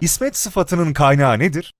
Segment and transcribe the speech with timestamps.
[0.00, 1.74] İsmet sıfatının kaynağı nedir?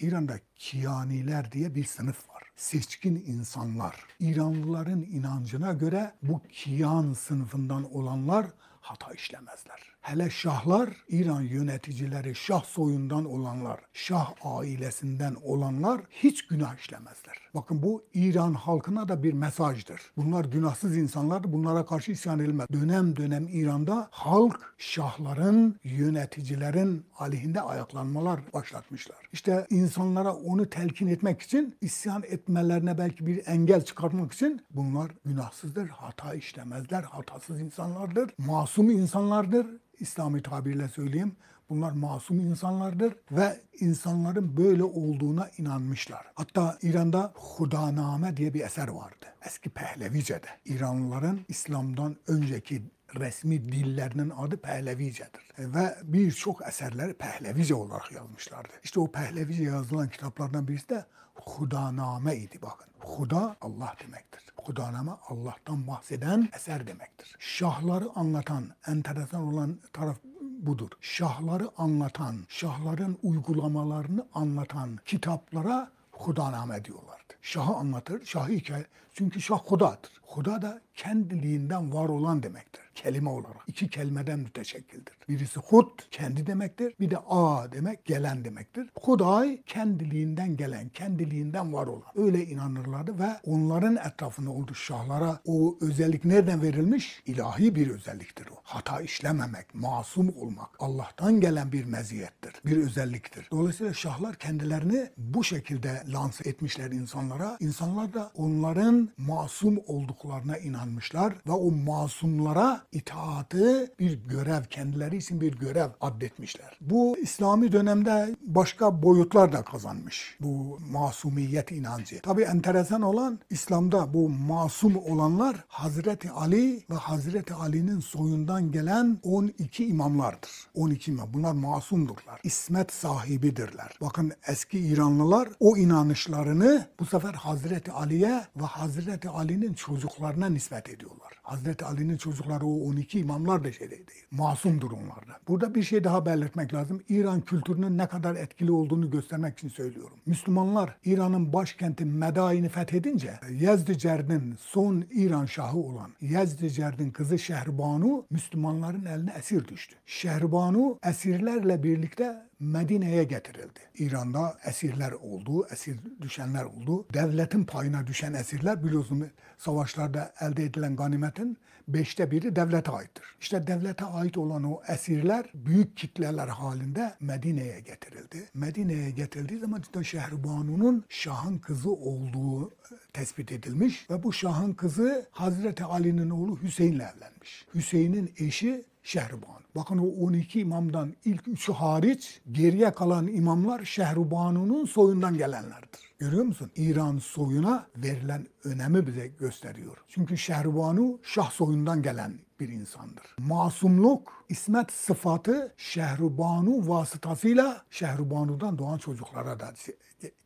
[0.00, 2.42] İran'da kiyaniler diye bir sınıf var.
[2.56, 3.96] Seçkin insanlar.
[4.20, 8.46] İranlıların inancına göre bu kiyan sınıfından olanlar
[8.80, 9.95] hata işlemezler.
[10.06, 17.36] Hele şahlar, İran yöneticileri şah soyundan olanlar, şah ailesinden olanlar hiç günah işlemezler.
[17.54, 20.00] Bakın bu İran halkına da bir mesajdır.
[20.16, 22.66] Bunlar günahsız insanlar, bunlara karşı isyan edilmez.
[22.72, 29.18] Dönem dönem İran'da halk şahların, yöneticilerin aleyhinde ayaklanmalar başlatmışlar.
[29.32, 35.88] İşte insanlara onu telkin etmek için, isyan etmelerine belki bir engel çıkartmak için bunlar günahsızdır,
[35.88, 39.66] hata işlemezler, hatasız insanlardır, masum insanlardır.
[40.00, 41.36] İslami tabirle söyleyeyim.
[41.70, 46.26] Bunlar masum insanlardır ve insanların böyle olduğuna inanmışlar.
[46.34, 49.26] Hatta İran'da Hudaname diye bir eser vardı.
[49.46, 50.46] Eski Pehlevice'de.
[50.64, 52.82] İranlıların İslam'dan önceki
[53.20, 55.84] rəsmi dillərinin adı Pəhləvicədir və
[56.14, 58.80] bir çox əsərləri Pəhləvicə olaraq yazmışlardı.
[58.84, 61.04] İşte o Pəhləvicə yazılan kitablardan birisi də
[61.46, 62.92] Xudanamə idi baxın.
[63.06, 64.46] Xuda Allah deməkdir.
[64.64, 67.34] Xudanamə Allahdan bəhs edən əsər deməkdir.
[67.38, 70.22] Şahları anlatan, entərəsan olan tərəf
[70.66, 70.96] budur.
[71.00, 77.34] Şahları anlatan, şahların uygulamalarını anlatan kitablara Xudanamə diyorlardı.
[77.42, 78.84] Şahı anlatır, şahı hikayə.
[79.12, 80.12] Çünki şah xudadır.
[80.32, 82.82] Xuda da kendiliğinden var olan demektir.
[82.94, 83.56] Kelime olarak.
[83.66, 85.14] iki kelimeden müteşekkildir.
[85.28, 86.94] Birisi hud, kendi demektir.
[87.00, 88.90] Bir de a demek, gelen demektir.
[89.00, 92.02] Huday, kendiliğinden gelen, kendiliğinden var olan.
[92.16, 97.22] Öyle inanırlardı ve onların etrafında olduğu şahlara o özellik nereden verilmiş?
[97.26, 98.54] İlahi bir özelliktir o.
[98.62, 103.48] Hata işlememek, masum olmak, Allah'tan gelen bir meziyettir, bir özelliktir.
[103.50, 107.56] Dolayısıyla şahlar kendilerini bu şekilde lanse etmişler insanlara.
[107.60, 115.52] İnsanlar da onların masum olduklarına inanmışlar ve o masumlara itaatı bir görev, kendileri için bir
[115.58, 116.78] görev addetmişler.
[116.80, 120.36] Bu İslami dönemde başka boyutlar da kazanmış.
[120.40, 122.20] Bu masumiyet inancı.
[122.20, 129.86] Tabi enteresan olan İslam'da bu masum olanlar Hazreti Ali ve Hazreti Ali'nin soyundan gelen 12
[129.86, 130.50] imamlardır.
[130.74, 131.28] 12 imam.
[131.34, 132.40] Bunlar masumdurlar.
[132.44, 133.98] İsmet sahibidirler.
[134.00, 141.32] Bakın eski İranlılar o inanışlarını bu sefer Hazreti Ali'ye ve Hazreti Ali'nin çocuklarına nispet ediyorlar.
[141.42, 144.26] Hazreti Ali'nin çocukları o 12 imamlar da şey değil.
[144.30, 145.38] Masumdur onlar da.
[145.48, 147.02] Burada bir şey daha belirtmek lazım.
[147.08, 150.18] İran kültürünün ne kadar etkili olduğunu göstermek için söylüyorum.
[150.26, 159.32] Müslümanlar İran'ın başkenti Medain'i fethedince Yezdicerd'in son İran şahı olan Yezdicerd'in kızı Şehrbanu Müslümanların eline
[159.38, 159.96] esir düştü.
[160.06, 163.82] Şehrbanu esirlerle birlikte Mədinəyə gətirildi.
[164.00, 167.02] İranda əsirlər oldu, əsir düşənlər oldu.
[167.12, 169.28] Dövlətin payına düşən əsirlər biliyorsunuz
[169.60, 171.50] savaşlarda əldə edilən qanimətin
[171.88, 173.24] beşte biri devlete aittir.
[173.40, 178.48] İşte devlete ait olan o esirler büyük kitleler halinde Medine'ye getirildi.
[178.54, 182.70] Medine'ye getirildiği zaman işte Şehribanu'nun Şah'ın kızı olduğu
[183.12, 187.66] tespit edilmiş ve bu Şah'ın kızı Hazreti Ali'nin oğlu Hüseyin'le evlenmiş.
[187.74, 189.60] Hüseyin'in eşi Şehribanu.
[189.76, 196.00] Bakın o 12 imamdan ilk üçü hariç geriye kalan imamlar Şehribanu'nun soyundan gelenlerdir.
[196.18, 196.70] Görüyor musun?
[196.76, 199.96] İran soyuna verilen önemi bize gösteriyor.
[200.08, 203.36] Çünkü Şehribanu Şah soyundan gelen bir insandır.
[203.38, 209.74] Masumluk, ismet sıfatı Şehribanu vasıtasıyla Şehribanu'dan doğan çocuklara da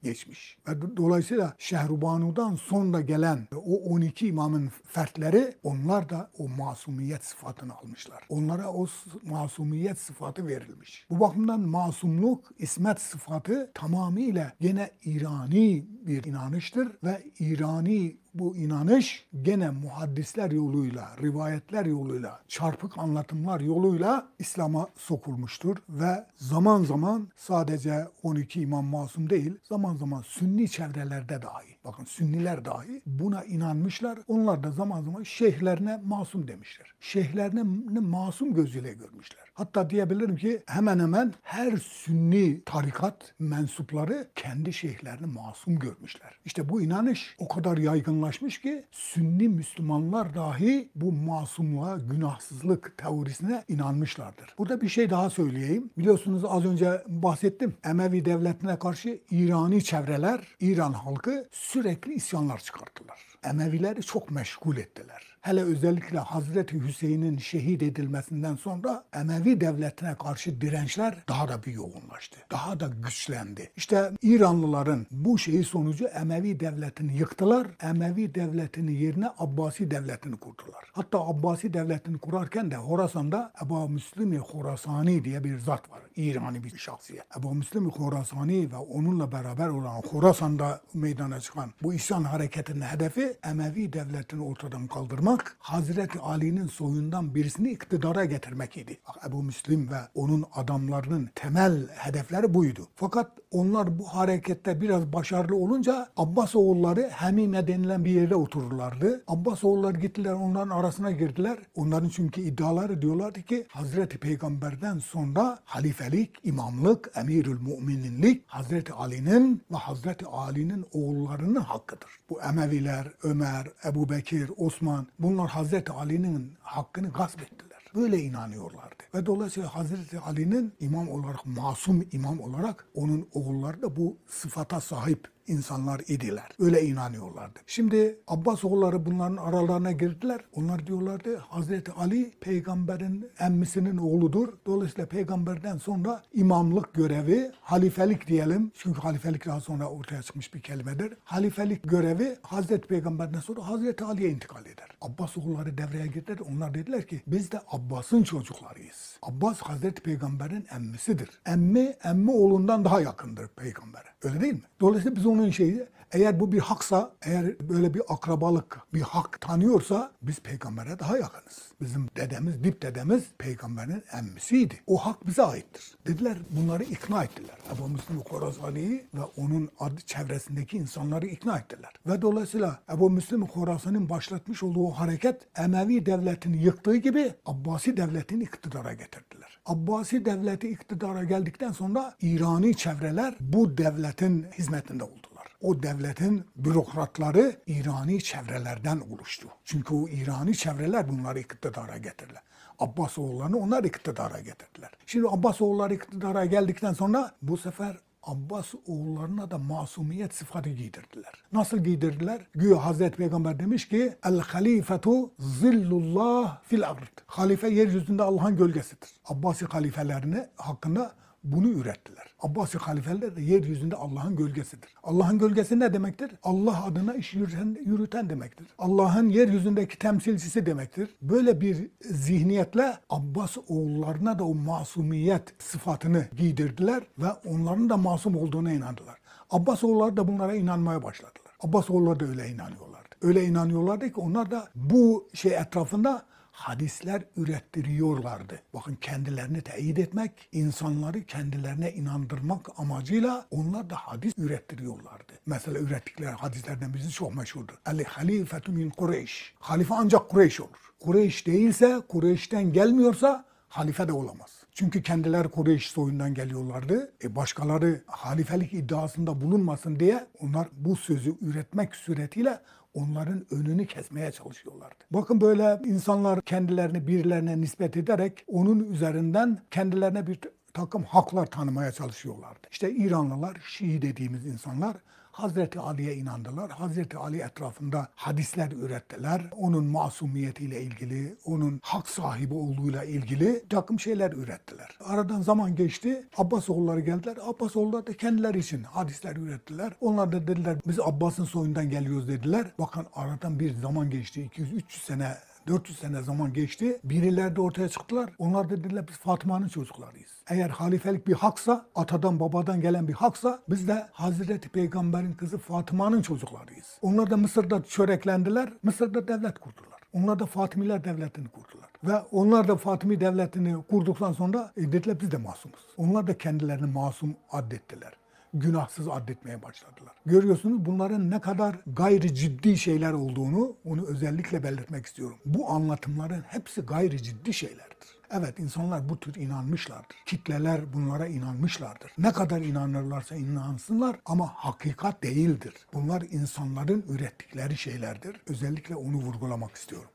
[0.03, 0.59] geçmiş.
[0.69, 8.25] Ve dolayısıyla Şehrubanu'dan sonra gelen o 12 imamın fertleri onlar da o masumiyet sıfatını almışlar.
[8.29, 8.87] Onlara o
[9.23, 11.07] masumiyet sıfatı verilmiş.
[11.11, 19.71] Bu bakımdan masumluk, ismet sıfatı tamamıyla gene İrani bir inanıştır ve İrani bu inanış gene
[19.71, 28.85] muhaddisler yoluyla, rivayetler yoluyla, çarpık anlatımlar yoluyla İslam'a sokulmuştur ve zaman zaman sadece 12 imam
[28.85, 34.19] masum değil, zaman zaman sünni çevrelerde dahi, bakın sünniler dahi buna inanmışlar.
[34.29, 36.95] Onlar da zaman zaman şeyhlerine masum demişler.
[37.01, 39.51] Şeyhlerini masum gözüyle görmüşler.
[39.55, 46.41] Hatta diyebilirim ki hemen hemen her sünni tarikat mensupları kendi şeyhlerini masum görmüşler.
[46.45, 54.55] İşte bu inanış o kadar yaygınlaşmış ki sünni Müslümanlar dahi bu masumluğa, günahsızlık teorisine inanmışlardır.
[54.59, 55.91] Burada bir şey daha söyleyeyim.
[55.99, 57.75] Biliyorsunuz az önce bahsettim.
[57.85, 61.49] Emevi devletine karşı İrani çevreler, İran halkı
[61.81, 63.21] sürekli isyanlar çıkarttılar.
[63.45, 65.39] Emevileri çok meşgul ettiler.
[65.41, 72.39] Hele özellikle Hazreti Hüseyin'in şehit edilmesinden sonra Emevi devletine karşı dirençler daha da bir yoğunlaştı.
[72.51, 73.71] Daha da güçlendi.
[73.77, 77.67] İşte İranlıların bu şeyi sonucu Emevi devletini yıktılar.
[77.83, 80.85] Emevi devletinin yerine Abbasi devletini kurdular.
[80.93, 86.01] Hatta Abbasi devletini kurarken de Horasan'da Ebu Müslim-i Horasani diye bir zat var.
[86.17, 87.25] İrani bir şahsiyet.
[87.39, 93.93] Ebu Müslim-i Horasani ve onunla beraber olan Horasan'da meydana çıkan bu isyan hareketinin hedefi Emevi
[93.93, 98.99] devletini ortadan kaldırmak, Hazreti Ali'nin soyundan birisini iktidara getirmek idi.
[99.09, 102.89] Bak, Ebu Müslim ve onun adamlarının temel hedefleri buydu.
[102.97, 109.25] Fakat onlar bu harekette biraz başarılı olunca Abbas oğulları Hemime denilen bir yerde otururlardı.
[109.29, 111.59] Abbas oğulları gittiler onların arasına girdiler.
[111.77, 119.77] Onların çünkü iddiaları diyorlardı ki Hazreti Peygamber'den sonra halifelik, imamlık, emirül müminlik Hazreti Ali'nin ve
[119.77, 122.11] Hazreti Ali'nin oğullarının hakkıdır.
[122.31, 127.71] Bu Emeviler, Ömer, Ebu Bekir, Osman bunlar Hazreti Ali'nin hakkını gasp ettiler.
[127.95, 129.03] Böyle inanıyorlardı.
[129.15, 135.29] Ve dolayısıyla Hazreti Ali'nin imam olarak, masum imam olarak onun oğulları da bu sıfata sahip
[135.47, 136.49] insanlar idiler.
[136.59, 137.59] Öyle inanıyorlardı.
[137.67, 140.41] Şimdi Abbas oğulları bunların aralarına girdiler.
[140.53, 144.49] Onlar diyorlardı Hazreti Ali peygamberin emmisinin oğludur.
[144.67, 148.73] Dolayısıyla peygamberden sonra imamlık görevi, halifelik diyelim.
[148.75, 151.13] Çünkü halifelik daha sonra ortaya çıkmış bir kelimedir.
[151.25, 154.89] Halifelik görevi Hazreti Peygamberden sonra Hazreti Ali'ye intikal eder.
[155.01, 156.39] Abbas oğulları devreye girdiler.
[156.39, 159.19] Onlar dediler ki biz de Abbas'ın çocuklarıyız.
[159.23, 161.31] Abbas Hazreti Peygamber'in emmisidir.
[161.47, 164.09] Emmi, emmi oğlundan daha yakındır peygambere.
[164.23, 164.63] Öyle değil mi?
[164.81, 170.13] Dolayısıyla biz onun şeyi eğer bu bir haksa, eğer böyle bir akrabalık, bir hak tanıyorsa
[170.23, 171.73] biz peygambere daha yakınız.
[171.81, 174.75] Bizim dedemiz, dip dedemiz peygamberin emmisiydi.
[174.87, 175.95] O hak bize aittir.
[176.07, 177.57] Dediler bunları ikna ettiler.
[177.77, 181.93] Ebu Müslim Khorasani'yi ve onun adı çevresindeki insanları ikna ettiler.
[182.07, 188.93] Ve dolayısıyla Ebu Müslim Khorasani'nin başlatmış olduğu hareket Emevi devletini yıktığı gibi Abbasi devletini iktidara
[188.93, 189.61] getirdiler.
[189.67, 195.57] Abbasi devleti iktidara geldikten sonra İrani çevreler bu devletin hizmetinde oldular.
[195.61, 199.49] O devletin bürokratları İrani çevrelerden oluştu.
[199.65, 202.43] Çünkü o İrani çevreler bunları iktidara getirdiler.
[202.79, 204.91] Abbas oğullarını onlar iktidara getirdiler.
[205.07, 211.33] Şimdi Abbas oğulları iktidara geldikten sonra bu sefer Abbas oğullarına da masumiyet sıfatı giydirdiler.
[211.53, 212.47] Nasıl giydirdiler?
[212.53, 217.19] Güya Hazreti Peygamber demiş ki El halifetu zillullah fil ard.
[217.27, 219.11] Halife yeryüzünde Allah'ın gölgesidir.
[219.25, 221.13] Abbasi halifelerini hakkında
[221.45, 222.35] bunu ürettiler.
[222.41, 224.95] Abbasi halifeler de yeryüzünde Allah'ın gölgesidir.
[225.03, 226.31] Allah'ın gölgesi ne demektir?
[226.43, 228.67] Allah adına iş yürüten, yürüten demektir.
[228.79, 231.17] Allah'ın yeryüzündeki temsilcisi demektir.
[231.23, 238.73] Böyle bir zihniyetle Abbas oğullarına da o masumiyet sıfatını giydirdiler ve onların da masum olduğuna
[238.73, 239.19] inandılar.
[239.51, 241.53] Abbas oğulları da bunlara inanmaya başladılar.
[241.61, 243.09] Abbas oğulları da öyle inanıyorlardı.
[243.23, 246.23] Öyle inanıyorlardı ki onlar da bu şey etrafında
[246.61, 248.63] hadisler ürettiriyorlardı.
[248.75, 255.33] Bakın kendilerini teyit etmek, insanları kendilerine inandırmak amacıyla onlar da hadis ürettiriyorlardı.
[255.47, 257.75] Mesela ürettikleri hadislerden birisi çok meşhurdur.
[257.87, 259.55] El halifetu min Kureyş.
[259.59, 260.93] Halife ancak Kureyş olur.
[261.01, 264.51] Kureyş değilse, Kureyş'ten gelmiyorsa halife de olamaz.
[264.75, 267.13] Çünkü kendileri Kureyş soyundan geliyorlardı.
[267.25, 272.61] E başkaları halifelik iddiasında bulunmasın diye onlar bu sözü üretmek suretiyle
[272.95, 275.05] onların önünü kesmeye çalışıyorlardı.
[275.11, 280.39] Bakın böyle insanlar kendilerini birilerine nispet ederek onun üzerinden kendilerine bir
[280.75, 282.69] takım haklar tanımaya çalışıyorlardı.
[282.71, 284.97] İşte İranlılar, Şii dediğimiz insanlar
[285.43, 286.71] Hazreti Ali'ye inandılar.
[286.71, 289.43] Hazreti Ali etrafında hadisler ürettiler.
[289.57, 294.99] Onun masumiyetiyle ilgili, onun hak sahibi olduğuyla ilgili takım şeyler ürettiler.
[295.05, 296.29] Aradan zaman geçti.
[296.37, 297.37] Abbas oğulları geldiler.
[297.47, 299.93] Abbas oğulları da kendileri için hadisler ürettiler.
[300.01, 302.67] Onlar da dediler biz Abbas'ın soyundan geliyoruz dediler.
[302.79, 304.51] Bakın aradan bir zaman geçti.
[304.57, 305.37] 200-300 sene
[305.69, 307.01] 400 sene zaman geçti.
[307.05, 308.31] Birileri de ortaya çıktılar.
[308.39, 310.31] Onlar da dediler biz Fatıma'nın çocuklarıyız.
[310.51, 316.23] Eğer halifelik bir haksa, atadan babadan gelen bir haksa biz de Hazreti Peygamber'in kızı Fatıma'nın
[316.23, 316.99] çocuklarıyız.
[317.03, 318.73] Onlar da Mısır'da çöreklendiler.
[318.83, 320.01] Mısır'da devlet kurdular.
[320.13, 321.91] Onlar da Fatimiler devletini kurdular.
[322.05, 325.87] Ve onlar da Fatimi devletini kurduktan sonra e, dediler biz de masumuz.
[325.97, 328.13] Onlar da kendilerini masum addettiler
[328.55, 330.15] günahsız addetmeye başladılar.
[330.27, 335.37] Görüyorsunuz bunların ne kadar gayri ciddi şeyler olduğunu onu özellikle belirtmek istiyorum.
[335.45, 338.21] Bu anlatımların hepsi gayri ciddi şeylerdir.
[338.33, 340.17] Evet insanlar bu tür inanmışlardır.
[340.27, 342.13] Kitleler bunlara inanmışlardır.
[342.19, 345.75] Ne kadar inanırlarsa inansınlar ama hakikat değildir.
[345.93, 348.41] Bunlar insanların ürettikleri şeylerdir.
[348.49, 350.11] Özellikle onu vurgulamak istiyorum.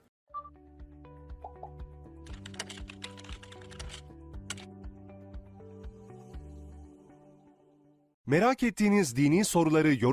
[8.27, 10.05] Merak ettiğiniz dini soruları yorum